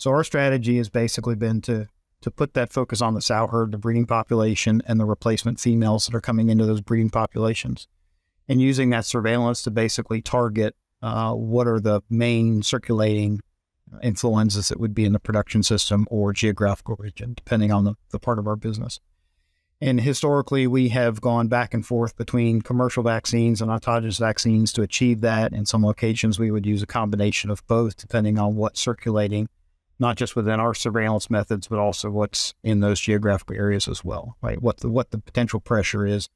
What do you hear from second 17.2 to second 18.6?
depending on the, the part of our